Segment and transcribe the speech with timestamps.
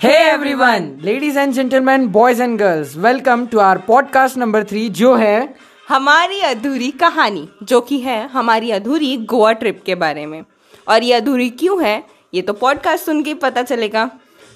[0.00, 5.14] Hey everyone, ladies and gentlemen, boys and girls, welcome to our podcast number three जो
[5.16, 5.54] है
[5.88, 10.44] हमारी अधूरी कहानी जो कि है हमारी अधूरी गोवा ट्रिप के बारे में।
[10.88, 12.02] और ये अधूरी क्यों है
[12.34, 14.04] ये तो पॉडकास्ट सुन के पता चलेगा।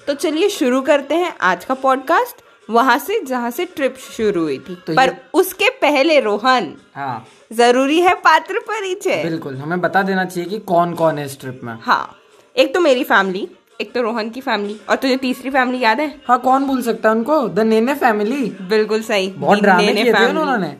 [0.07, 4.57] तो चलिए शुरू करते हैं आज का पॉडकास्ट वहाँ से जहाँ से ट्रिप शुरू हुई
[4.59, 10.25] थी। तो पर उसके पहले रोहन हाँ। ज़रूरी है पात्र परिचय। बिल्कुल हमें बता देना
[10.25, 12.17] चाहिए कि कौन कौन है इस ट्रिप में। हाँ
[12.55, 13.47] एक तो मेरी फैमिली
[13.81, 16.07] एक तो रोहन की फैमिली और तुझे तीसरी फैमिली याद है?
[16.27, 17.47] हाँ कौन भूल सकता है उनको?
[17.49, 20.75] द नेने फैमिली बिल्कुल सही। बहुत ड्रामे किए थे उन्होंने।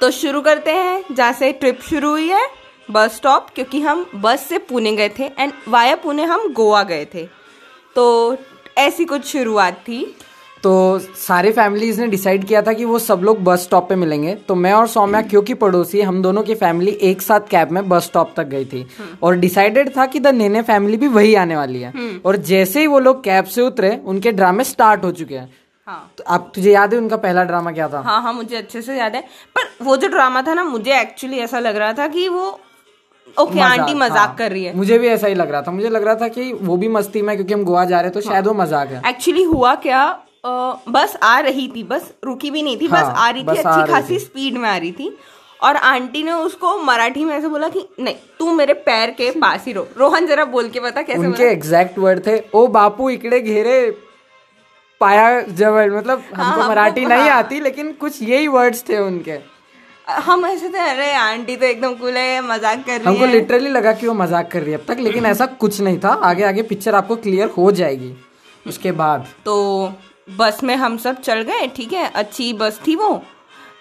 [0.00, 2.46] तो शुरू करते हैं जहाँ से ट्रिप शुरू हुई है
[2.90, 7.04] बस स्टॉप क्योंकि हम बस से पुणे गए थे एंड वाया पुणे हम गोवा गए
[7.14, 7.26] थे।
[7.96, 8.36] तो
[8.78, 10.04] ऐसी कुछ शुरुआत थी।
[10.64, 14.34] तो सारे फैमिलीज़ ने डिसाइड किया था कि वो सब लोग बस स्टॉप पे मिलेंगे।
[14.48, 18.04] तो मैं और सौम्या क्योंकि पड़ोसी हम दोनों की फैमिली एक साथ कैब में बस
[18.04, 18.86] स्टॉप तक गई थी।
[19.22, 21.92] और डिसाइडेड था कि द नेने फैमिली भी वही आने वाली है।
[22.26, 25.50] और जैसे ही वो लोग कैब से उतरे उनके ड्रामे स्टार्ट हो चुके हैं।
[25.88, 28.00] हाँ। तो आप तुझे याद है उनका पहला ड्रामा क्या था?
[28.00, 29.22] हाँ हाँ मुझे अच्छे से याद है।
[29.56, 32.50] पर वो जो ड्रामा था ना मुझे एक्चुअली ऐसा लग रहा था कि वो
[33.36, 35.88] ओके आंटी मज़ाक हाँ। कर रही है। मुझे भी ऐसा ही लग रहा था। मुझे
[35.88, 38.20] लग रहा था कि वो भी मस्ती में क्योंकि हम गोवा जा रहे हैं तो
[38.20, 40.04] हाँ, शायद वो मज़ाक है। एक्चुअली हुआ क्या
[40.88, 43.56] बस आ रही थी बस रुकी भी नहीं थी हाँ, बस हाँ, आ रही थी
[43.56, 45.18] अच्छी खासी। स्पीड में आ रही थी।
[45.62, 49.64] और आंटी ने उसको मराठी में ऐसे बोला कि नहीं तू मेरे पैर के पास
[49.66, 53.40] ही रो। रोहन जरा बोल के बता कैसे उनके एग्जैक्ट वर्ड थे ओ बापू इकड़े
[53.40, 53.90] घेरे
[55.00, 55.90] पाया जवळ.
[55.96, 59.38] मतलब हमको हमको- मराठी नहीं हाँ। आती लेकिन कुछ यही वर्ड्स थे उनके।
[60.10, 63.92] हम ऐसे थे अरे आंटी तो एकदम कूल है मज़ाक कर रही हमको लिटरली लगा
[63.92, 66.62] कि वो मज़ाक कर रही है अब तक लेकिन ऐसा कुछ नहीं था। आगे आगे
[66.62, 68.14] पिक्चर आपको क्लियर हो जाएगी।
[68.66, 69.54] उसके बाद। तो
[70.28, 72.10] बस में हम सब चल गए ठीक है?
[72.14, 73.22] अच्छी बस थी वो।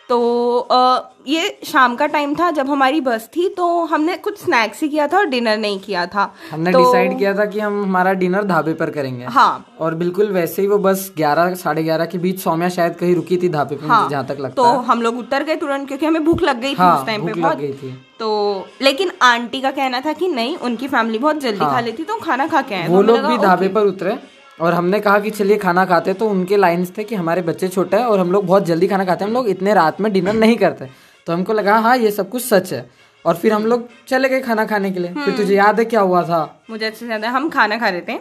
[0.09, 4.81] तो अ, ये शाम का टाइम था जब हमारी बस थी तो हमने कुछ स्नैक्स
[4.83, 7.81] ही किया था और डिनर नहीं किया था। हमने तो, डिसाइड किया था कि हम
[7.83, 12.05] हमारा डिनर ढाबे पर करेंगे। हाँ। और बिल्कुल वैसे ही वो बस ग्यारह साढ़े ग्यारह
[12.05, 14.83] के बीच सौम्या शायद कहीं रुकी थी ढाबे पे मुझे जहाँ तक लगता तो है।
[14.85, 17.33] हम लोग उतर गए तुरंत क्योंकि हमें भूख लग गई थी हाँ, उस टाइम पे
[17.33, 21.65] बहुत। गई थी। तो लेकिन आंटी का कहना था कि नहीं उनकी फैमिली बहुत जल्दी
[21.65, 24.17] खा लेती तो खाना खा के आए। वो लोग भी ढाबे पर उतरे।
[24.63, 27.97] और हमने कहा कि चलिए खाना खाते तो उनके लाइंस थे कि हमारे बच्चे छोटे
[27.97, 30.33] हैं और हम लोग बहुत जल्दी खाना खाते हैं हम लोग इतने रात में डिनर
[30.33, 30.87] नहीं करते।
[31.27, 32.89] तो हमको लगा हाँ ये सब कुछ सच है।
[33.25, 35.85] और फिर हम लोग चले गए खाना खाने के लिए। हम्म। फिर तुझे याद है
[35.85, 36.63] क्या हुआ था?
[36.69, 38.19] मुझे अच्छे से याद है हम खाना खा रहे थे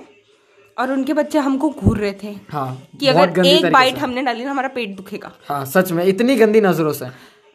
[0.77, 4.51] और उनके बच्चे हमको घूर रहे थे हाँ कि अगर एक बाइट। हमने डाली ना
[4.51, 7.07] हमारा पेट दुखेगा। हाँ सच में इतनी गंदी नज़रों से।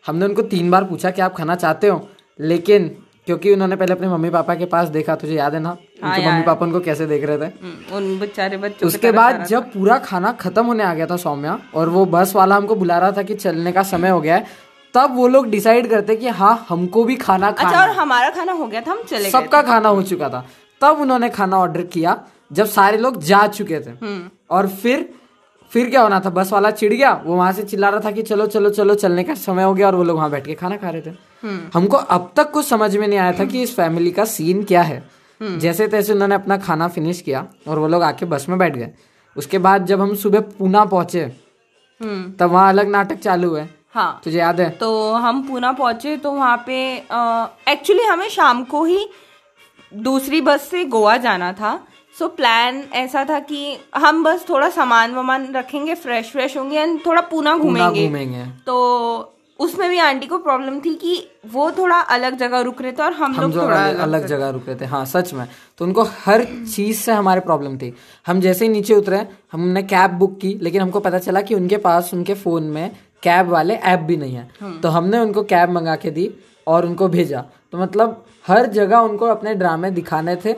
[0.06, 2.08] हमने उनको तीन बार पूछा कि आप खाना चाहते हो?
[2.40, 2.88] लेकिन
[3.26, 5.78] क्योंकि उन्होंने पहले अपने मम्मी पापा के पास देखा तुझे याद है ना?
[6.04, 7.46] उनके मम्मी पापा उनको कैसे देख रहे थे?
[7.64, 11.58] हम्म, उन बेचारे बच्चों उसके बाद जब पूरा खाना खत्म होने आ गया था सौम्या
[11.76, 14.66] और वो बस वाला हमको बुला रहा था कि चलने का समय हो गया है
[14.94, 18.52] तब वो लोग डिसाइड करते कि हाँ हमको भी खाना खाना अच्छा और हमारा खाना
[18.52, 20.46] हो गया था हम चले सबका खाना हो चुका था।
[20.82, 22.18] तब उन्होंने खाना ऑर्डर किया
[22.52, 25.10] जब सारे लोग जा चुके थे। हम्म। और फिर
[25.72, 26.30] फिर क्या होना था?
[26.30, 29.24] बस वाला चिढ़ गया वो वहाँ से चिल्ला रहा था कि चलो चलो चलो चलने
[29.24, 31.10] का समय हो गया और वो लोग वहाँ बैठ के खाना खा रहे थे।
[31.44, 34.64] हम्म। हमको अब तक कुछ समझ में नहीं आया था कि इस फैमिली का सीन
[34.64, 35.04] क्या है।
[35.42, 38.90] जैसे तैसे उन्होंने अपना खाना फिनिश किया और वो लोग आके बस में बैठ गए।
[39.36, 41.24] उसके बाद जब हम सुबह पूना पहुँचे
[42.02, 44.70] हम्म। तब वहाँ अलग नाटक चालू है हाँ। तुझे याद है?
[44.70, 46.78] तो हम पूना पहुँचे तो वहाँ पे
[47.72, 49.08] एक्चुअली हमें शाम को ही
[49.92, 51.80] दूसरी बस से गोवा जाना था।
[52.16, 56.80] सो so, प्लान ऐसा था कि हम बस थोड़ा सामान वामान रखेंगे फ्रेश फ्रेश होंगे
[56.80, 61.16] एंड थोड़ा पूना घूमेंगे। तो उसमें भी आंटी को प्रॉब्लम थी कि
[61.54, 64.50] वो थोड़ा अलग जगह रुक रहे थे और हम हम लोग थोड़ा अलग, अलग जगह
[64.50, 65.48] रुक रहे थे। हाँ सच में।
[65.78, 67.94] तो उनको हर चीज़ से हमारे प्रॉब्लम थी।
[68.28, 71.78] हम जैसे ही नीचे उतरे हमने कैब बुक की लेकिन हमको पता चला कि उनके
[71.78, 72.90] पास उनके फ़ोन में
[73.24, 76.30] कैब वाले ऐप भी नहीं है। तो हमने उनको कैब मंगा के दी
[76.68, 80.56] और उनको भेजा। तो मतलब हर जगह उनको अपने ड्रामे दिखाने थे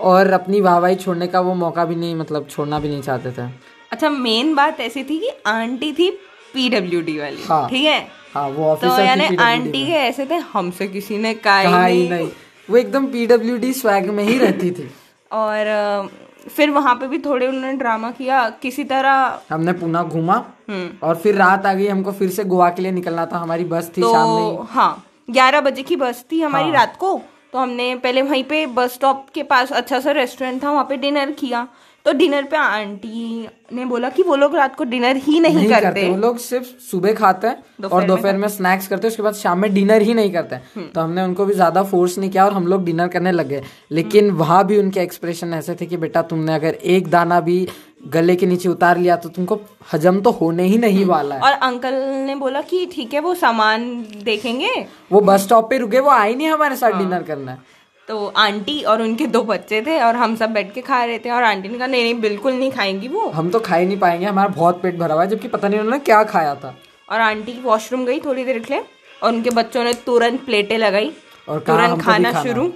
[0.00, 3.48] और अपनी वाहवाही छोड़ने का वो मौका भी नहीं मतलब छोड़ना भी नहीं चाहते थे।
[3.92, 6.10] अच्छा मेन बात ऐसी थी कि आंटी थी
[6.54, 8.15] पीडब्ल्यूडी वाली हाँ। ठीक है हाँ?
[8.42, 12.28] वो तो यानी आंटी के ऐसे थे हमसे किसी ने कहा ही नहीं।
[12.70, 14.90] वो एकदम पीडब्ल्यूडी स्वैग में ही रहती थी।
[15.32, 16.08] और
[16.48, 20.34] फिर वहाँ पे भी थोड़े उन्होंने ड्रामा किया किसी तरह हमने पूना घूमा
[20.70, 23.64] हम्म। और फिर रात आ गई हमको फिर से गोवा के लिए निकलना था। हमारी
[23.64, 27.20] बस थी तो, शाम में हाँ। ग्यारह बजे की बस थी हमारी हाँ। रात को।
[27.52, 30.96] तो हमने पहले वहीं पे बस स्टॉप के पास अच्छा सा रेस्टोरेंट था वहाँ पे
[30.96, 31.68] डिनर किया।
[32.06, 35.68] तो डिनर पे आंटी ने बोला कि वो लोग रात को डिनर ही नहीं, नहीं
[35.68, 39.22] करते। करते वो लोग सिर्फ़ सुबह खाते हैं और दोपहर में स्नैक्स करते हैं उसके
[39.22, 42.30] बाद शाम में डिनर ही नहीं करते। हम्म। तो हमने उनको भी ज़्यादा फोर्स नहीं
[42.30, 43.62] किया और हम लोग डिनर करने लग गए।
[43.92, 47.66] लेकिन वहाँ भी उनके एक्सप्रेशन ऐसे थे कि बेटा तुमने अगर एक दाना भी
[48.08, 49.60] गले के नीचे उतार लिया तो तुमको
[49.92, 51.94] हजम तो होने ही नहीं हम्म। वाला है। और अंकल
[52.26, 53.90] ने बोला कि ठीक है वो सामान
[54.24, 54.74] देखेंगे।
[55.12, 57.74] वो बस स्टॉप पे रुके वो आए नहीं हमारे हाँ। साथ डिनर करना। है
[58.08, 61.30] तो आंटी और उनके दो बच्चे थे और हम सब बैठ के खा रहे थे
[61.30, 63.98] और आंटी ने कहा नहीं नहीं बिल्कुल नहीं खाएँगी वो। हम तो खा ही नहीं
[63.98, 66.74] पाएँगे हमारा बहुत पेट भरा हुआ है जबकि पता नहीं उन्होंने क्या खाया था।
[67.08, 68.84] और आंटी वॉशरूम गई थोड़ी देर के लिए
[69.22, 71.12] और उनके बच्चों ने तुरंत प्लेटें लगाई।
[71.48, 72.72] और तुरंत खाना खाना। शुरू।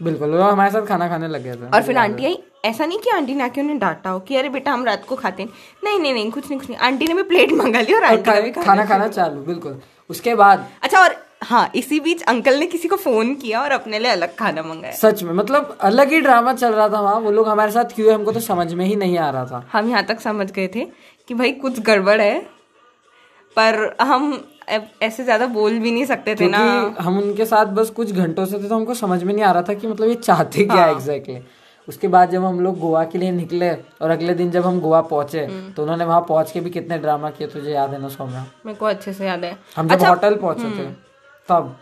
[0.00, 2.98] बिल्कुल वो हमारे साथ खाना खाने लग गया था। और फिर आंटी आई। ऐसा नहीं
[2.98, 5.50] कि आंटी ने आके उन्हें डांटा हो कि अरे बेटा हम रात को खाते हैं।
[5.84, 8.30] नहीं नहीं नहीं कुछ नहीं कुछ नहीं। आंटी ने भी प्लेट मंगा ली और आंटी
[8.30, 9.80] ने भी खाना खाना चालू बिल्कुल।
[10.10, 13.98] उसके बाद अच्छा और हाँ इसी बीच अंकल ने किसी को फ़ोन किया और अपने
[13.98, 17.30] लिए अलग खाना मंगाया। सच में मतलब अलग ही ड्रामा चल रहा था वहाँ। वो
[17.30, 19.88] लोग हमारे साथ क्यों है हमको तो समझ में ही नहीं आ रहा था। हम
[19.90, 20.84] यहाँ तक समझ गए थे
[21.28, 22.38] कि भाई कुछ गड़बड़ है
[23.56, 24.32] पर हम
[25.02, 26.58] ऐसे ज़्यादा बोल भी नहीं सकते थे ना।
[27.00, 29.62] हम उनके साथ बस कुछ घंटों से थे तो हमको समझ में नहीं आ रहा
[29.62, 31.40] था कि मतलब ये चाहते क्या हाँ। एग्जैक्टली
[31.88, 35.00] उसके बाद जब हम लोग गोवा के लिए निकले और अगले दिन जब हम गोवा
[35.02, 38.08] पहुँचे हम्म। तो उन्होंने वहाँ पहुँच के भी कितने ड्रामा किए तुझे याद है ना
[38.08, 38.44] सौम्या?
[38.66, 40.94] मेरे को अच्छे से याद है। हम जब अच्छा होटल पहुँचे थे। हम्म।
[41.50, 41.76] तब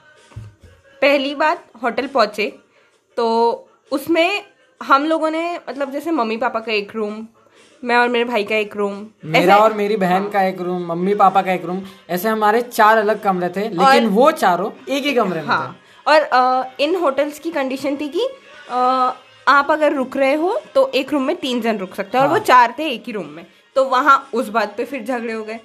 [1.03, 2.47] पहली बार होटल पहुँचे
[3.17, 3.27] तो
[3.93, 4.43] उसमें
[4.81, 7.27] हम लोगों ने मतलब जैसे मम्मी पापा का एक रूम
[7.83, 8.95] मैं और मेरे भाई का एक रूम
[9.35, 11.81] मेरा और मेरी बहन का एक रूम मम्मी पापा का एक रूम
[12.11, 15.77] ऐसे हमारे चार अलग कमरे थे लेकिन वो चारों एक ही कमरे में थे। हाँ
[16.07, 18.27] और अ, इन होटल्स की कंडीशन थी कि
[18.71, 18.77] अ,
[19.49, 22.33] आप अगर रुक रहे हो तो एक रूम में तीन जन रुक सकते हैं हाँ।
[22.33, 25.33] और वो चार थे एक ही रूम में तो वहाँ उस बात पे फिर झगड़े
[25.33, 25.61] हो गए।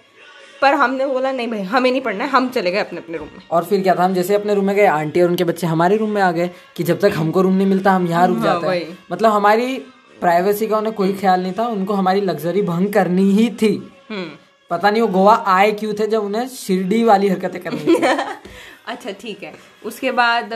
[0.64, 3.28] पर हमने बोला नहीं भाई हमें नहीं पढ़ना है हम चले गए अपने अपने रूम
[3.28, 3.42] में.
[3.52, 5.98] और फिर क्या था हम जैसे अपने रूम में गए आंटी और उनके बच्चे हमारे
[5.98, 8.46] रूम में आ गए कि जब तक हमको रूम नहीं मिलता हम यहाँ रुक हाँ,
[8.46, 9.78] जाते हैं। मतलब हमारी
[10.22, 13.76] प्राइवेसी का उन्हें कोई ख्याल नहीं था उनको हमारी लग्जरी भंग करनी ही थी।
[14.10, 14.30] हम्म।
[14.72, 17.96] पता नहीं वो गोवा आए क्यों थे जब उन्हें शिरडी वाली हरकतें करनी थी।
[18.88, 19.54] अच्छा ठीक है।
[19.86, 20.54] उसके बाद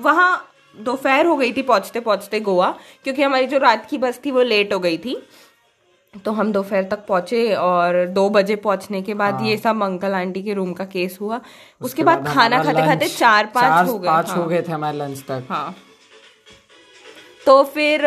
[0.00, 0.28] वहाँ
[0.74, 2.68] दोपहर हो गई थी पहुँचते पहुँचते गोवा
[3.04, 5.16] क्योंकि हमारी जो रात की बस थी वो लेट हो गई थी।
[6.24, 10.42] तो हम दोपहर तक पहुँचे और दो बजे पहुँचने के बाद ये सब अंकल आंटी
[10.42, 14.06] के रूम का केस हुआ। उसके उसके बाद खाना खाते खाते चार पाँच हो गए।
[14.06, 15.74] पाँच हाँ। हो। गए थे हमारे लंच तक। हाँ।
[17.46, 18.04] तो फिर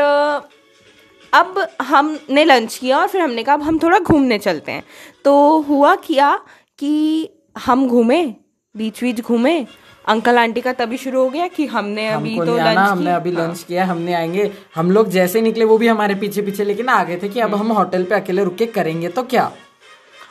[1.33, 4.83] अब हमने लंच किया और फिर हमने कहा अब हम थोड़ा घूमने चलते हैं।
[5.25, 6.39] तो हुआ क्या
[6.79, 8.35] कि हम घूमे
[8.75, 9.67] बीच बीच घूमे
[10.09, 13.63] अंकल आंटी का तभी शुरू हो गया कि हमने अभी तो लंच हमने अभी लंच
[13.63, 17.17] किया हमने आएँगे। हम लोग जैसे निकले वो भी हमारे पीछे पीछे लेकिन आ गए
[17.17, 19.51] थे कि अब हम होटल पे अकेले रुके के करेंगे तो क्या?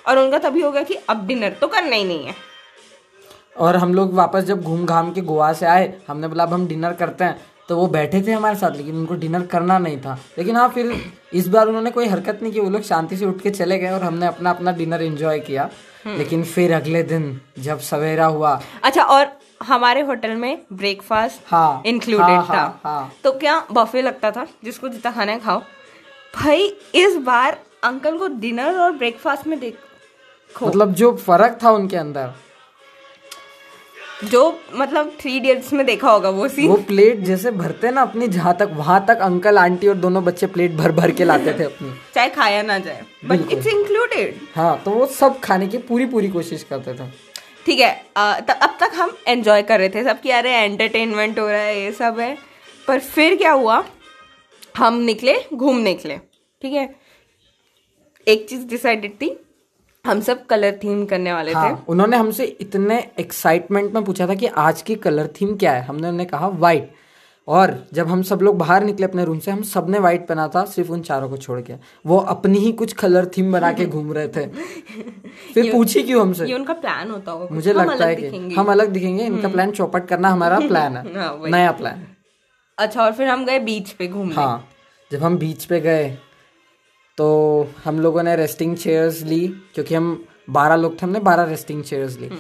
[0.09, 2.35] और उनका तभी हो गया कि अब डिनर तो करना ही नहीं है।
[3.57, 6.67] और हम लोग वापस जब घूम घाम के गोवा से आए हमने बोला अब हम
[6.67, 10.19] डिनर करते हैं। तो वो बैठे थे हमारे साथ लेकिन उनको डिनर करना नहीं था।
[10.39, 10.93] लेकिन हाँ फिर
[11.33, 13.91] इस बार उन्होंने कोई हरकत नहीं की। वो लोग शांति से उठ के चले गए
[13.91, 15.69] और हमने अपना अपना डिनर एंजॉय किया।
[16.07, 19.27] लेकिन फिर अगले दिन जब सवेरा हुआ। अच्छा और
[19.63, 24.47] हमारे होटल में ब्रेकफास्ट हाँ इंक्लूडेड हाँ, था। हाँ, हाँ। तो क्या बफे लगता था?
[24.65, 25.63] जिसको जितना खाना है खाओ।
[26.35, 31.97] भाई इस बार अंकल को डिनर और ब्रेकफास्ट में देखो। मतलब जो फ़र्क था उनके
[31.97, 32.33] अंदर।
[34.25, 34.41] जो
[34.75, 38.57] मतलब थ्री इडियट्स में देखा होगा वो सीन वो प्लेट जैसे भरते ना अपनी जहाँ
[38.61, 41.93] तक वहाँ तक अंकल आंटी और दोनों बच्चे प्लेट भर भर के लाते थे अपनी।
[42.15, 46.29] चाहे खाया ना जाए बट इट्स इंक्लूडेड हाँ तो वो सब खाने की पूरी पूरी
[46.29, 47.11] कोशिश करते थे।
[47.67, 51.49] ठीक है त, अब तक हम एंजॉय कर रहे थे सब कि अरे एंटरटेनमेंट हो
[51.49, 52.37] रहा है ये सब है।
[52.89, 53.85] पर फिर क्या हुआ?
[54.77, 56.19] हम निकले घूमने के लिए
[56.63, 56.95] ठीक है?
[58.27, 59.37] एक चीज़ डिसाइडेड थी
[60.07, 64.27] हम सब कलर थीम करने वाले हाँ, थे। हाँ उन्होंने हमसे इतने एक्साइटमेंट में पूछा
[64.29, 66.93] था कि आज की कलर थीम क्या है। हमने उन्हें कहा वाइट
[67.49, 70.65] और जब हम सब लोग बाहर निकले अपने रूम से हम सबने वाइट पहना था
[70.65, 71.75] सिर्फ़ उन चारों को छोड़ के।
[72.07, 74.47] वो अपनी ही कुछ कलर थीम बना के घूम रहे थे।
[75.55, 76.47] फिर पूछी क्यों हमसे?
[76.47, 80.07] ये उनका प्लान होता होगा मुझे लगता है कि हम अलग दिखेंगे इनका प्लान चौपट
[80.09, 81.05] करना हमारा प्लान हाँ,
[81.45, 82.07] है। नया प्लान
[82.79, 84.69] अच्छा और फिर हम गए बीच पे घूमने। हाँ
[85.13, 86.17] जब हम बीच पे गए
[87.19, 87.27] तो
[87.85, 90.07] हम लोगों ने रेस्टिंग चेयर्स ली क्योंकि हम
[90.51, 92.31] बारह लोग थे हमने बारह रेस्टिंग चेयर्स ली।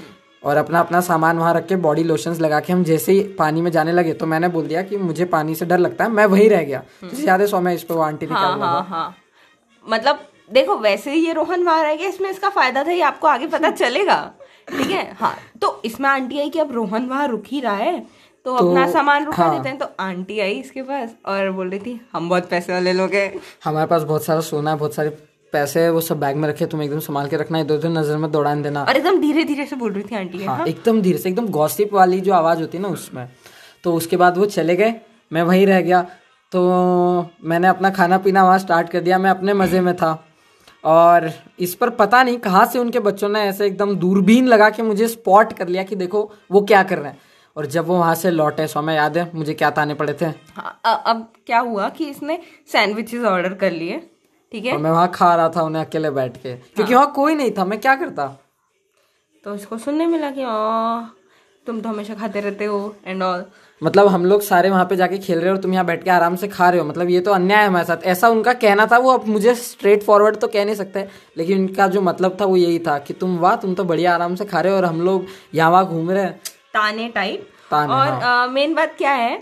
[0.42, 3.61] और अपना अपना सामान वहाँ रख के बॉडी लोशंस लगा के हम जैसे ही पानी
[3.61, 6.26] में जाने लगे तो मैंने बोल दिया कि मुझे पानी से डर लगता है मैं
[6.26, 9.14] वही रह गया। तुझे याद है सौम्या इस पे वो आंटी हाँ हाँ हाँ।
[9.87, 10.20] मतलब
[10.52, 13.47] देखो वैसे ही ये रोहन वहाँ रह गया इसमें इसका फ़ायदा था ये आपको आगे
[13.47, 14.20] पता चलेगा।
[14.68, 15.12] ठीक है?
[15.20, 17.99] हाँ तो इसमें आंटी आई कि अब रोहन वहाँ रुक ही रहा है।
[18.48, 21.78] तो, अपना सामान रुका हाँ। देते हैं तो आंटी आई इसके पास और बोल रही
[21.80, 25.10] थी हम बहुत पैसे वाले लोग हैं। हमारे पास बहुत सारा सोना है बहुत सारे
[25.52, 28.16] पैसे है वो सब बैग में रखे तुम एकदम संभाल के रखना इधर उधर नज़र
[28.16, 31.18] में दौड़ान देना। और एकदम धीरे धीरे से बोल रही थी आंटी हाँ एकदम धीरे
[31.18, 33.28] से एकदम गॉसिप वाली जो आवाज़ होती है ना उसमें।
[33.84, 34.94] तो उसके बाद वो चले गए
[35.30, 36.02] मैं वहीं रह गया।
[36.52, 36.60] तो
[37.44, 40.12] मैंने अपना खाना पीना वहाँ स्टार्ट कर दिया मैं अपने मज़े में था।
[40.84, 44.82] और इस पर पता नहीं कहाँ से उनके बच्चों ने ऐसे एकदम दूरबीन लगा के
[44.82, 47.18] मुझे स्पॉट कर लिया कि देखो वो क्या कर रहे हैं।
[47.58, 49.30] और जब वो वहाँ से लौटे समय याद है?
[49.34, 50.26] मुझे क्या ताने पड़े थे?
[50.26, 52.38] हाँ, अ- अब क्या हुआ कि इसने
[52.72, 54.10] सैंडविचेस ऑर्डर कर लिए
[54.52, 54.72] ठीक है?
[54.72, 57.64] और मैं वहाँ खा रहा था उन्हें अकेले बैठ के। क्योंकि वहाँ कोई नहीं था
[57.64, 58.26] मैं क्या करता?
[59.44, 60.44] तो इसको सुनने मिला कि
[61.66, 63.44] तुम तो हमेशा खाते रहते हो एंड ऑल
[63.82, 66.10] मतलब हम लोग सारे वहाँ पे जाके खेल रहे हो और तुम यहाँ बैठ के
[66.10, 68.86] आराम से खा रहे हो। मतलब ये तो अन्याय है हमारे साथ। ऐसा उनका कहना
[68.86, 72.44] था वो अब मुझे स्ट्रेट फॉरवर्ड तो कह नहीं सकते। लेकिन उनका जो मतलब था
[72.44, 74.84] वो यही था कि तुम वाह तुम तो बढ़िया आराम से खा रहे हो और
[74.84, 76.40] हम लोग यहाँ वहाँ घूम रहे हैं।
[76.78, 79.37] ताने टाइप ताने, और मेन बात क्या है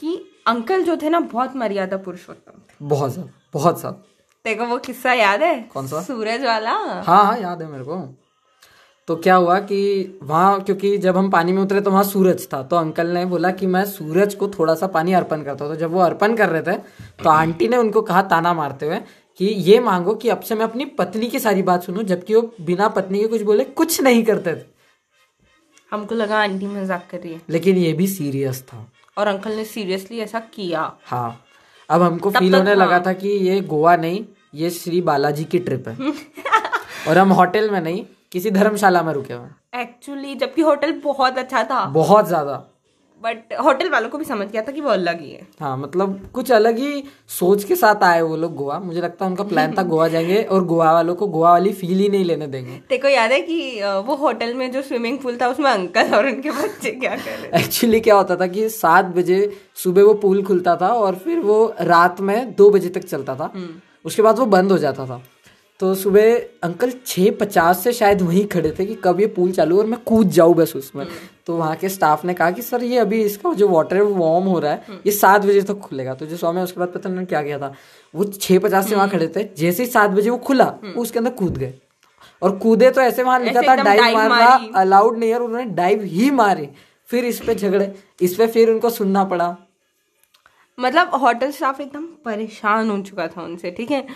[0.00, 0.16] कि
[0.48, 4.02] अंकल जो थे ना बहुत मर्यादा पुरुषोत्तम थे बहुत ज़्यादा बहुत ज़्यादा।
[4.44, 5.60] देखो वो किस्सा याद है?
[5.72, 6.00] कौन सा?
[6.02, 7.96] सूरज वाला। हाँ हाँ याद है मेरे को।
[9.08, 12.62] तो क्या हुआ कि वहाँ क्योंकि जब हम पानी में उतरे तो वहाँ सूरज था।
[12.62, 15.80] तो अंकल ने बोला कि मैं सूरज को थोड़ा सा पानी अर्पण करता हूँ। तो
[15.80, 16.76] जब वो अर्पण कर रहे थे
[17.22, 19.00] तो आंटी ने उनको कहा ताना मारते हुए
[19.40, 22.42] कि ये मांगो कि अब से मैं अपनी पत्नी की सारी बात सुनूं जबकि वो
[22.62, 24.64] बिना पत्नी के कुछ बोले कुछ नहीं करते थे।
[25.92, 28.86] हमको लगा आंटी मज़ाक कर रही है। लेकिन ये भी सीरियस था।
[29.18, 31.44] और अंकल ने सीरियसली ऐसा किया। हाँ।
[31.90, 35.88] अब हमको फील होने लगा था कि ये गोवा नहीं ये श्री बालाजी की ट्रिप
[35.88, 35.96] है।
[37.08, 41.62] और हम होटल में नहीं किसी धर्मशाला में रुके हुए एक्चुअली जबकि होटल बहुत अच्छा
[41.64, 42.69] था। बहुत ज़्यादा।
[43.22, 46.20] बट होटल वालों को भी समझ गया था कि वो अलग ही है। हाँ मतलब
[46.34, 49.74] कुछ अलग ही सोच के साथ आए वो लोग गोवा। मुझे लगता है उनका प्लान
[49.78, 53.08] था गोवा जाएँगे और गोवा वालों को गोवा वाली फील ही नहीं लेने देंगे। तेको
[53.08, 56.90] याद है कि वो होटल में जो स्विमिंग पूल था उसमें अंकल और उनके बच्चे
[56.90, 59.40] क्या कर रहे एक्चुअली क्या होता था कि सात बजे
[59.74, 63.52] सुबह वो पूल खुलता था और फिर वो रात में दो बजे तक चलता था।
[64.04, 65.22] उसके बाद वो बंद हो जाता था।
[65.80, 69.78] तो सुबह अंकल छः पचास से शायद वहीं खड़े थे कि कब ये पूल चालू
[69.78, 71.06] और मैं कूद जाऊँ बस उसमें।
[71.46, 74.14] तो वहाँ के स्टाफ ने कहा कि सर ये अभी इसका जो वाटर है वो
[74.14, 77.10] वार्म हो रहा है। ये सात बजे तक खुलेगा। तो जो स्वामी उसके बाद पता
[77.10, 77.72] नहीं क्या किया था।
[78.14, 81.18] वो छः पचास से वहाँ खड़े थे। जैसे ही सात बजे वो खुला वो उसके
[81.18, 81.72] अंदर कूद गए।
[82.42, 86.02] और कूदे तो ऐसे वहाँ लिखा था डाइव मारना अलाउड नहीं है और उन्होंने डाइव
[86.04, 86.68] ही मारी।
[87.08, 89.56] फिर इस पे झगड़े इस पे फिर उनको सुनना पड़ा।
[90.78, 94.06] मतलब होटल स्टाफ एकदम परेशान हो चुका था उनसे ठीक है?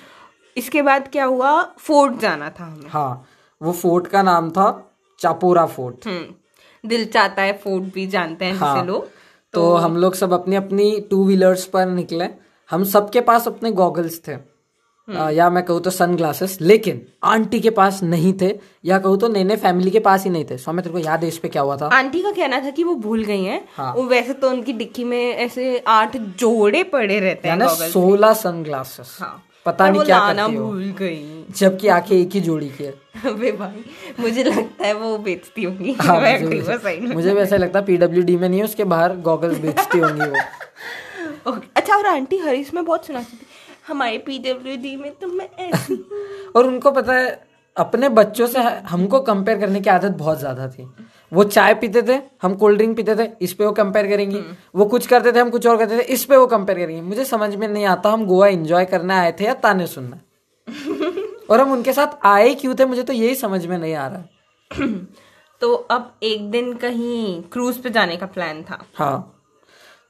[0.57, 1.63] इसके बाद क्या हुआ?
[1.79, 3.25] फोर्ट जाना था हमें। हाँ
[3.61, 4.67] वो फोर्ट का नाम था
[5.21, 9.11] चापोरा फोर्ट। हम्म दिल चाहता है फोर्ट भी जानते हैं हाँ लोग। तो
[9.55, 12.29] तो हम लोग सब अपनी अपनी टू व्हीलर्स पर निकले।
[12.71, 14.37] हम सबके पास अपने गॉगल्स थे।
[15.09, 18.49] आ, या मैं कहूँ तो सन ग्लासेस लेकिन आंटी के पास नहीं थे
[18.85, 21.29] या कहूँ तो नैने फैमिली के पास ही नहीं थे। स्वामी तेरे को याद है
[21.29, 21.87] इस पे क्या हुआ था?
[21.89, 25.05] आंटी का कहना था कि वो भूल गई हैं। हाँ। वो वैसे तो उनकी डिक्की
[25.05, 30.47] में ऐसे आठ जोड़े पड़े रहते हैं सोलह सन ग्लासेस हाँ। पता नहीं क्या लाना
[30.47, 33.85] करती हो। भूल गई। जबकि आँखें एक ही जोड़ी की है। वे भाई
[34.21, 38.49] मुझे लगता है वो बेचती होंगी। हाँ, मुझे। मुझे भी ऐसा लगता है पीडब्ल्यू में
[38.49, 43.47] नहीं उसके बाहर गॉगल्स बेचती होंगी वो। अच्छा और आंटी हरीश में बहुत सुनाती थी
[43.89, 46.05] हमारे पीडब्ल्यू में तो मैं ऐसी
[46.57, 50.89] और उनको पता है अपने बच्चों से हमको कंपेयर करने की आदत बहुत ज़्यादा थी।
[51.35, 54.41] वो चाय पीते थे हम कोल्ड ड्रिंक पीते थे इस पे वो कंपेयर करेंगी।
[54.75, 57.25] वो कुछ करते थे हम कुछ और करते थे इस पे वो कंपेयर करेंगी। मुझे
[57.25, 60.21] समझ में नहीं आता हम गोवा एंजॉय करने आए थे या ताने सुनना।
[61.51, 64.87] और हम उनके साथ आए क्यों थे मुझे तो यही समझ में नहीं आ रहा।
[65.61, 69.31] तो अब एक दिन कहीं क्रूज पे जाने का प्लान था। हाँ।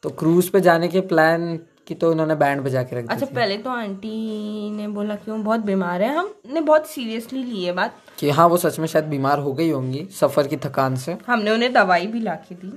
[0.02, 3.56] तो क्रूज पे जाने के प्लान की तो उन्होंने बैंड बजा के रख अच्छा पहले
[3.58, 7.96] तो आंटी ने बोला कि वो बहुत बीमार है। हमने बहुत सीरियसली ली है बात।
[8.18, 11.50] कि हाँ वो सच में शायद बीमार हो गई होंगी सफ़र की थकान से। हमने
[11.50, 12.72] उन्हें दवाई भी ला के दी।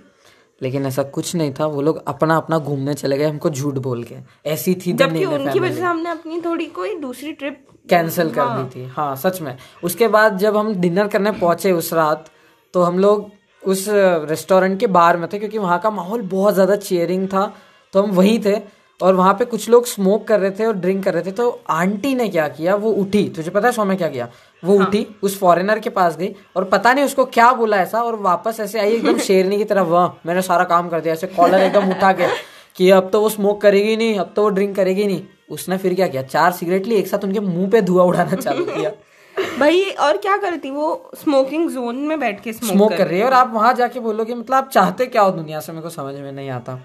[0.62, 4.04] लेकिन ऐसा कुछ नहीं था। वो लोग अपना अपना घूमने चले गए हमको झूठ बोल
[4.04, 4.16] के।
[4.50, 8.70] ऐसी थी जबकि उनकी वजह से हमने अपनी थोड़ी कोई दूसरी ट्रिप कैंसिल कर दी
[8.70, 12.30] थी। हाँ सच में। उसके बाद जब हम डिनर करने पहुँचे उस रात
[12.74, 13.30] तो हम लोग
[13.64, 13.86] उस
[14.30, 17.52] रेस्टोरेंट के बाहर में थे क्योंकि वहाँ का माहौल बहुत ज़्यादा चेयरिंग था।
[17.94, 18.56] तो हम वहीं थे।
[19.02, 21.50] और वहाँ पे कुछ लोग स्मोक कर रहे थे और ड्रिंक कर रहे थे तो
[21.70, 22.76] आंटी ने क्या किया?
[22.76, 24.28] वो उठी। तुझे पता है स्वामी क्या किया?
[24.64, 24.88] वो हाँ.
[24.88, 28.60] उठी उस फॉरेनर के पास गई और पता नहीं उसको क्या बोला ऐसा और वापस
[28.60, 31.90] ऐसे आई एकदम शेरनी की तरह वाह मैंने सारा काम कर दिया। ऐसे कॉलर एकदम
[31.92, 32.28] उठा के
[32.76, 35.94] कि अब तो वो स्मोक करेगी नहीं अब तो वो ड्रिंक करेगी नहीं। उसने फिर
[35.94, 36.22] क्या किया?
[36.24, 38.92] चार सिगरेट ली एक साथ उनके मुँह पे धुआँ उड़ाना चालू किया।
[39.60, 43.26] भाई और क्या करती वो स्मोकिंग जोन में बैठ के स्मोक स्मोक कर रही है
[43.26, 45.72] और आप वहाँ जाके बोलोगे मतलब आप चाहते क्या हो दुनिया से?
[45.72, 46.80] मेरे को समझ में नहीं आता।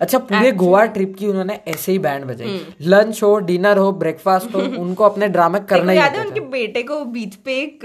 [0.00, 4.54] अच्छा पूरे गोवा ट्रिप की उन्होंने ऐसे ही बैंड बजाई। लंच हो डिनर हो ब्रेकफास्ट
[4.54, 7.80] हो उनको अपने ड्रामे करना ही है उनके बेटे को बीच पे एक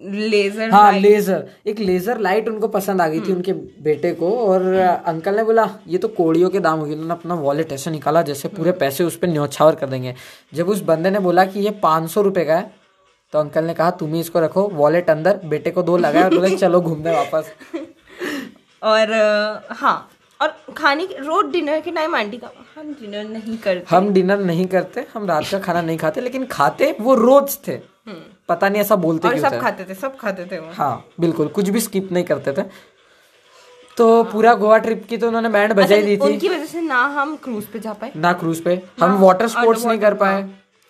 [0.00, 4.64] लेजर हाँ लेजर एक लेजर लाइट उनको पसंद आ गई थी उनके बेटे को और
[5.06, 8.48] अंकल ने बोला ये तो कोड़ियों के दाम होगी उन्होंने अपना वॉलेट ऐसे निकाला जैसे
[8.48, 10.14] पूरे पैसे उस पर न्यौछावर कर देंगे।
[10.54, 12.70] जब उस बंदे ने बोला कि ये पाँच सौ रुपये का है
[13.32, 16.34] तो अंकल ने कहा तुम ही इसको रखो वॉलेट अंदर बेटे को दो लगाया और
[16.34, 17.52] बोले चलो घूमने वापस।
[18.82, 19.12] और
[19.70, 19.96] हाँ
[20.42, 24.38] और खाने के रोज डिनर के टाइम आंटी का। हम डिनर नहीं करते। हम डिनर
[24.40, 27.76] नहीं करते हम रात का खाना नहीं खाते लेकिन खाते वो रोज थे।
[28.48, 31.04] पता नहीं ऐसा बोलते और क्यों सब थे। खाते थे सब खाते थे वो। हाँ
[31.20, 32.62] बिल्कुल कुछ भी स्किप नहीं करते थे।
[33.96, 37.02] तो पूरा गोवा ट्रिप की तो उन्होंने बैंड बजाई दी थी। उनकी वजह से ना
[37.16, 40.42] हम क्रूज पे जा पाए। ना क्रूज पे। हम वाटर स्पोर्ट्स नहीं कर पाए।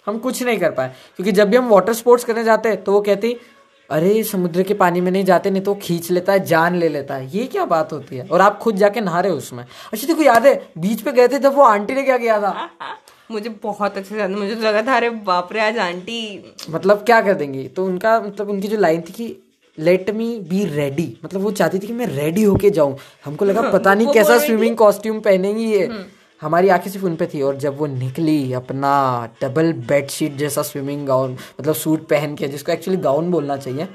[0.06, 3.00] हम कुछ नहीं कर पाए। क्योंकि जब भी हम वाटर स्पोर्ट्स करने जाते तो वो
[3.00, 3.36] कहती
[3.92, 7.14] अरे समुद्र के पानी में नहीं जाते नहीं तो खींच लेता है जान ले लेता
[7.14, 8.26] है। ये क्या बात होती है?
[8.26, 11.28] और आप खुद जाके नहा रहे हो उसमें। अच्छा देखो याद है बीच पे गए
[11.28, 12.68] थे जब वो आंटी ने क्या किया था?
[13.30, 16.20] मुझे बहुत अच्छे से मुझे तो लगा था अरे बाप रे आज आंटी
[16.70, 17.68] मतलब क्या कर देंगी?
[17.68, 19.36] तो उनका मतलब उनकी जो लाइन थी कि
[19.78, 23.70] लेट मी बी रेडी मतलब वो चाहती थी कि मैं रेडी होके जाऊँ। हमको लगा
[23.72, 25.86] पता नहीं कैसा स्विमिंग कॉस्ट्यूम पहनेंगी ये।
[26.42, 28.92] हमारी आँखें सिर्फ़ उन पे थी और जब वो निकली अपना
[29.42, 33.86] डबल बेडशीट जैसा स्विमिंग गाउन मतलब सूट पहन के जिसको एक्चुअली गाउन बोलना चाहिए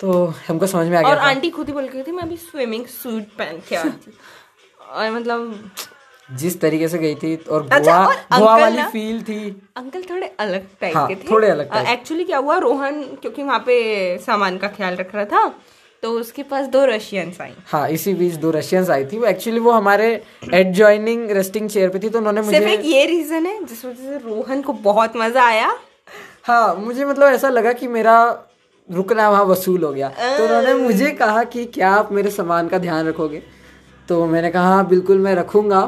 [0.00, 0.12] तो
[0.48, 2.22] हमको समझ में आ हम्म। और गया आंटी खुद ही बोल के गई थी मैं
[2.22, 3.76] अभी स्विमिंग सूट पहन के
[4.92, 5.70] और मतलब
[6.28, 9.38] जिस तरीके से गई थी और अच्छा, गोवा और गोवा वाली फील थी।
[9.76, 13.58] अंकल थोड़े अलग टाइप हाँ, के थे। थोड़े अलग एक्चुअली क्या हुआ रोहन क्योंकि वहाँ
[13.66, 13.76] पे
[14.18, 15.44] सामान का ख्याल रख रहा था
[16.04, 19.60] तो उसके पास दो रशियंस आई। हाँ इसी बीच दो रशियंस आई थी। वो एक्चुअली
[19.60, 20.08] वो हमारे
[20.54, 23.94] एडजॉइनिंग रेस्टिंग चेयर पे थी तो उन्होंने सिर्फ़ मुझे एक ये रीजन है जिस वजह
[23.94, 25.72] से रोहन को बहुत मज़ा आया।
[26.44, 28.16] हाँ मुझे मतलब ऐसा लगा कि मेरा
[28.88, 32.78] रुकना वहाँ वसूल हो गया। तो उन्होंने मुझे कहा कि क्या आप मेरे सामान का
[32.78, 33.42] ध्यान रखोगे?
[34.08, 35.80] तो मैंने कहा हाँ बिल्कुल मैं रखूँगा।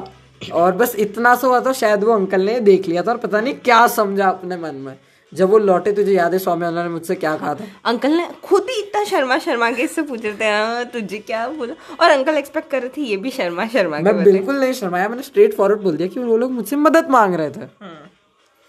[0.54, 3.40] और बस इतना सा हुआ तो शायद वो अंकल ने देख लिया था और पता
[3.40, 4.96] नहीं क्या समझा अपने मन में।
[5.36, 7.64] जब वो लौटे तुझे याद है स्वामी ने मुझसे क्या कहा था?
[7.84, 11.46] अंकल ने खुद ही इतना शर्मा शर्मा के इससे पूछ रहे थे "हाँ, तुझे क्या
[11.48, 11.74] बोला?
[12.00, 15.22] और अंकल एक्सपेक्ट कर रहे थे ये भी शर्मा शर्मा मैं बिल्कुल नहीं शर्माया मैंने
[15.22, 17.66] स्ट्रेट फॉरवर्ड बोल दिया कि वो लोग मुझसे मदद मांग रहे थे।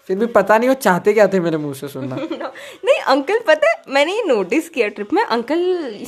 [0.08, 2.16] फिर भी पता नहीं वो चाहते क्या थे मेरे मुँह से सुनना।
[2.84, 5.60] नहीं अंकल पता है मैंने ये नोटिस किया ट्रिप में अंकल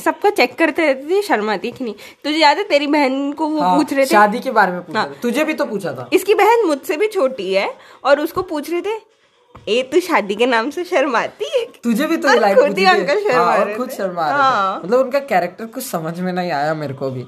[0.04, 3.60] सबका चेक करते रहते थे शर्माती कि नहीं। तुझे याद है तेरी बहन को वो
[3.60, 4.08] हाँ, पूछ रहे थे?
[4.08, 7.06] शादी के बारे में पूछा था। तुझे भी तो पूछा था। इसकी बहन मुझसे भी
[7.08, 7.74] छोटी है
[8.04, 9.09] और उसको पूछ रहे थे
[9.54, 13.20] ए तू शादी के नाम से शर्माती है तुझे भी तो ये खुद ही अंकल
[13.20, 16.74] शर्मा हाँ, और खुद शर्मा हाँ। थे। मतलब उनका कैरेक्टर कुछ समझ में नहीं आया
[16.74, 17.24] मेरे को भी।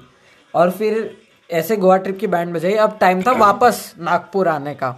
[0.54, 1.16] और फिर
[1.50, 4.88] ऐसे गोवा ट्रिप की बैंड बजाई। अब टाइम था वापस नागपुर आने का।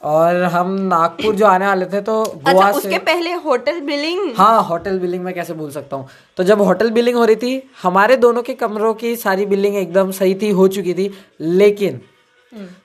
[0.00, 3.80] और हम नागपुर जो आने वाले थे तो गोवा अच्छा गोवा उसके से पहले होटल
[3.80, 6.08] बिलिंग हाँ होटल बिलिंग में कैसे भूल सकता हूँ?
[6.36, 10.10] तो जब होटल बिलिंग हो रही थी हमारे दोनों के कमरों की सारी बिलिंग एकदम
[10.10, 12.00] सही थी हो चुकी थी। लेकिन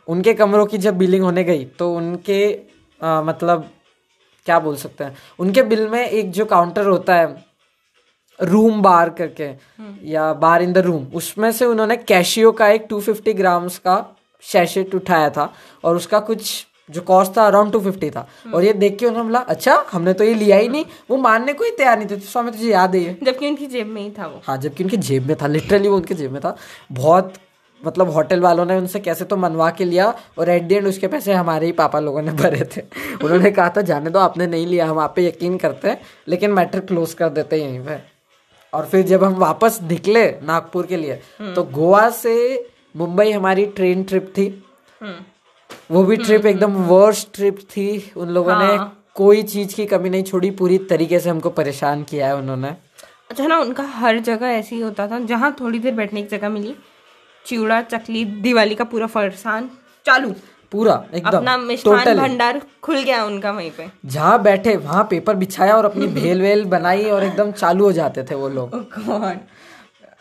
[0.07, 2.41] उनके कमरों की जब बिलिंग होने गई तो उनके
[3.01, 3.69] आ, मतलब
[4.45, 5.15] क्या बोल सकते हैं?
[5.39, 7.43] उनके बिल में एक जो काउंटर होता है
[8.39, 9.49] रूम बार करके
[10.09, 14.05] या बार इन द रूम उसमें से उन्होंने कैशियो का एक 250 ग्राम्स का
[14.43, 15.53] शैशेट उठाया था
[15.83, 19.39] और उसका कुछ जो कॉस्ट था अराउंड 250 था। और ये देख के उन्होंने बोला
[19.39, 22.25] अच्छा हमने तो ये लिया ही नहीं वो मानने को ही तैयार नहीं थे तो
[22.25, 25.27] स्वामी तुझे याद है जबकि उनकी जेब में ही था वो। हाँ जबकि उनकी जेब
[25.27, 26.55] में था लिटरली वो उनके जेब में था।
[26.91, 27.33] बहुत
[27.85, 31.07] मतलब होटल वालों ने उनसे कैसे तो मनवा के लिया और एट दी एंड उसके
[31.07, 32.81] पैसे हमारे ही पापा लोगों ने भरे थे।
[33.23, 36.51] उन्होंने कहा था जाने दो आपने नहीं लिया हम आप पे यकीन करते हैं लेकिन
[36.51, 37.99] मैटर क्लोज कर देते हैं यहीं पे।
[38.73, 41.19] और फिर जब हम वापस निकले नागपुर के लिए
[41.55, 42.35] तो गोवा से
[42.95, 44.47] मुंबई हमारी ट्रेन ट्रिप थी।
[45.91, 48.77] वो भी ट्रिप एकदम वर्स्ट ट्रिप थी। उन लोगों ने
[49.15, 52.69] कोई चीज़ की कमी नहीं छोड़ी पूरी तरीके से हमको परेशान किया है उन्होंने।
[53.29, 56.49] अच्छा ना उनका हर जगह ऐसे ही होता था जहाँ थोड़ी देर बैठने की जगह
[56.49, 56.75] मिली
[57.45, 59.69] चिवड़ा चकली दिवाली का पूरा फरसान
[60.05, 60.33] चालू।
[60.71, 65.75] पूरा एकदम अपना मिष्ठान भंडार खुल गया उनका वहीं पे। जहाँ बैठे वहाँ पेपर बिछाया
[65.77, 69.37] और अपनी भेल वेल बनाई और एकदम चालू हो जाते थे वो लोग। गॉड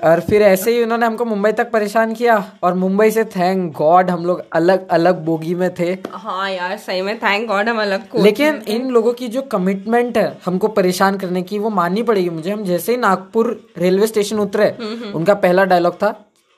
[0.01, 4.11] और फिर ऐसे ही उन्होंने हमको मुंबई तक परेशान किया और मुंबई से थैंक गॉड
[4.11, 8.09] हम लोग अलग अलग बोगी में थे। हाँ यार सही में थैंक गॉड हम अलग
[8.09, 12.31] को लेकिन इन लोगों की जो कमिटमेंट है हमको परेशान करने की वो माननी पड़ेगी
[12.31, 14.71] मुझे। हम जैसे ही नागपुर रेलवे स्टेशन उतरे
[15.13, 16.13] उनका पहला डायलॉग था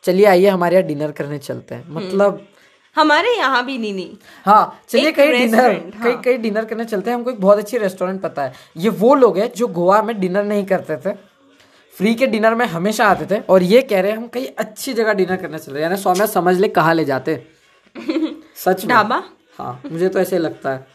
[0.07, 2.49] चलिए आइए हमारे यहाँ डिनर करने चलते हैं। मतलब
[2.97, 7.11] हमारे यहाँ भी नहीं नहीं। हाँ चलिए कहीं डिनर restaurant, कहीं कहीं डिनर करने चलते
[7.11, 10.21] हैं। हमको एक बहुत अच्छी रेस्टोरेंट पता है। ये वो लोग हैं जो गोवा में
[10.21, 11.14] डिनर नहीं करते थे।
[11.95, 14.95] फ्री के डिनर में हमेशा आते थे। और ये कह रहे हैं हम कहीं अच्छी
[14.95, 17.47] जगह डिनर करने चल यानी सौम्या समझ ले कहाँ ले जाते।
[18.57, 19.23] सच ढाबा?
[19.59, 20.87] हाँ मुझे तो ऐसे लगता है।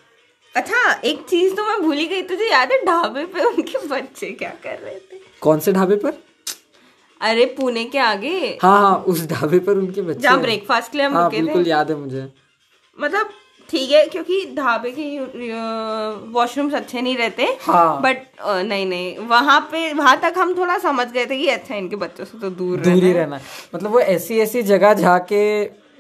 [0.56, 4.54] अच्छा एक चीज़ तो मैं भूली गई। तुझे याद है ढाबे पे उनके बच्चे क्या
[4.64, 5.20] कर रहे थे?
[5.42, 6.14] कौन से ढाबे पर?
[7.22, 8.58] अरे पुणे के आगे?
[8.62, 11.90] हाँ हाँ उस ढाबे पर उनके बच्चे जहाँ ब्रेकफास्ट के लिए हम हाँ बिल्कुल याद
[11.92, 12.28] है मुझे।
[12.98, 13.30] मतलब
[13.70, 15.04] ठीक है क्योंकि ढाबे के
[16.32, 21.08] वॉशरूम्स अच्छे नहीं रहते। हाँ। बट नहीं नहीं वहाँ पे वहाँ तक हम थोड़ा समझ
[21.12, 23.40] गए थे कि अच्छा इनके बच्चों से तो दूर दूर ही रहना
[23.76, 25.44] मतलब वो ऐसी ऐसी जगह जाके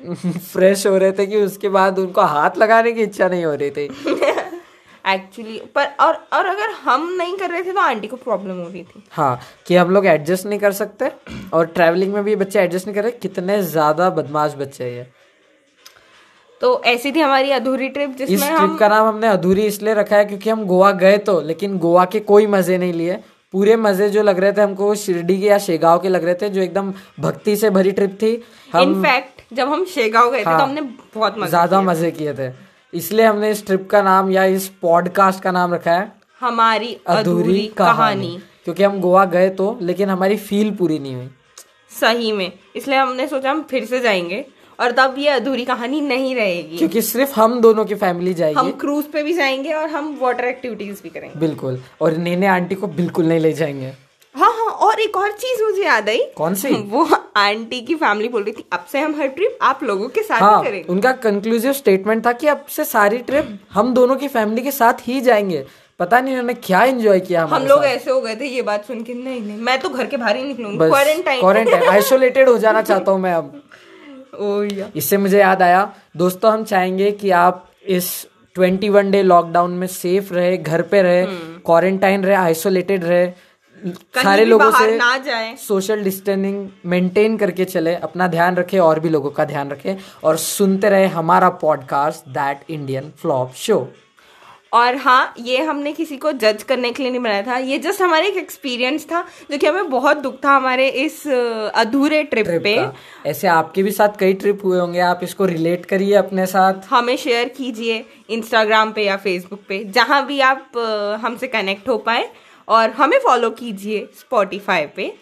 [0.06, 3.70] फ्रेश हो रहे थे कि उसके बाद उनको हाथ लगाने की इच्छा नहीं हो रही
[3.72, 3.88] थी।
[5.06, 8.68] एक्चुअली पर और और अगर हम नहीं कर रहे थे तो आंटी को प्रॉब्लम हो
[8.68, 11.12] रही थी। हाँ कि हम लोग एडजस्ट नहीं कर सकते
[11.54, 15.08] और ट्रैवलिंग में भी बच्चे एडजस्ट नहीं कर रहे कितने ज़्यादा बदमाश बच्चे हैं ये।
[16.62, 19.94] तो ऐसी थी हमारी अधूरी ट्रिप इस जिसमें ट्रिप हम का नाम हमने अधूरी इसलिए
[19.94, 23.20] रखा है क्योंकि हम गोवा गए तो लेकिन गोवा के कोई मज़े नहीं लिए।
[23.54, 26.50] पूरे मज़े जो लग रहे थे हमको शिरडी के या शेगांव के लग रहे थे
[26.50, 30.58] जो एकदम भक्ति से भरी ट्रिप थी। हम इनफैक्ट जब हम शेगांव गए हाँ, थे
[30.58, 30.82] तो हाँ। हमने
[31.16, 32.50] बहुत ज़्यादा मज़े किए थे।
[32.94, 37.42] इसलिए हमने इस ट्रिप का नाम या इस पॉडकास्ट का नाम रखा है हमारी अधूरी
[37.42, 41.30] अधूरी कहानी। कहानी। क्योंकि हम गोवा गए तो लेकिन हमारी फील पूरी नहीं हुई।
[42.00, 44.46] सही में। इसलिए हमने सोचा हम फिर से जाएँगे
[44.80, 48.72] और तब ये अधूरी कहानी नहीं रहेगी। क्योंकि सिर्फ़ हम दोनों की फैमिली जाएगी। हम
[48.72, 52.88] क्रूज पे भी जाएँगे और हम वाटर एक्टिविटीज़ भी करेंगे। बिल्कुल। और नेने आंटी को
[52.88, 53.94] बिल्कुल नहीं ले जाएँगे।
[54.36, 54.61] हाँ हाँ
[54.92, 56.70] और एक और चीज़ मुझे याद आई। कौन सी?
[56.92, 60.24] वो आंटी की फैमिली बोल रही थी अब से हम हर ट्रिप आप लोगों के
[60.24, 64.16] साथ हाँ ही करेंगे। उनका कंक्लूसिव स्टेटमेंट था कि अब से सारी ट्रिप हम दोनों
[64.16, 65.66] की फैमिली के साथ ही जाएँगे।
[66.00, 69.04] पता नहीं उन्होंने क्या एंजॉय किया हम लोग ऐसे हो गए थे ये बात सुन
[69.04, 72.82] के नहीं नहीं मैं तो घर के बाहर ही निकलूँगी क्वारंटाइन क्वारंटाइन आइसोलेटेड हो जाना
[72.82, 73.62] चाहता हूँ मैं अब।
[74.96, 78.28] इससे मुझे याद आया दोस्तों हम चाहेंगे कि आप इस
[78.60, 83.51] 21 डे लॉकडाउन में सेफ़ रहे घर पे रहे हम्म। क्वारंटाइन रहे आइसोलेटेड रहे।
[84.16, 89.10] सारे लोगों से ना जाए। सोशल डिस्टेंसिंग मेंटेन करके चले अपना ध्यान रखे और भी
[89.10, 93.88] लोगों का ध्यान रखे और सुनते रहे हमारा podcast that Indian flop show
[94.74, 98.02] और हाँ ये हमने किसी को जज करने के लिए नहीं बनाया था। ये जस्ट
[98.02, 102.64] हमारे एक एक्सपीरियंस था जो कि हमें बहुत दुख था हमारे इस अधूरे ट्रिप ट्रिप
[102.64, 106.88] पे। ऐसे आपके भी साथ कई ट्रिप हुए होंगे आप इसको रिलेट करिए अपने साथ।
[106.90, 110.78] हमें शेयर कीजिए इंस्टाग्राम पे या फेसबुक पे जहाँ भी आप
[111.22, 112.30] हमसे कनेक्ट हो पाए।
[112.68, 115.14] और हमें फॉलो कीजिए स्पॉटिफाई पे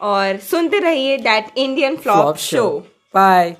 [0.00, 2.68] और सुनते रहिए that Indian flop show
[3.14, 3.54] bye